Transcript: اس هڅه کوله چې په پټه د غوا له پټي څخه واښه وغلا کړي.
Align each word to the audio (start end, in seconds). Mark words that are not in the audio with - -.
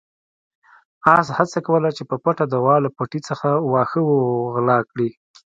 اس 1.13 1.27
هڅه 1.37 1.59
کوله 1.67 1.89
چې 1.97 2.03
په 2.09 2.15
پټه 2.23 2.45
د 2.49 2.53
غوا 2.63 2.77
له 2.85 2.89
پټي 2.97 3.19
څخه 3.29 3.47
واښه 3.71 4.01
وغلا 4.09 4.77
کړي. 4.91 5.09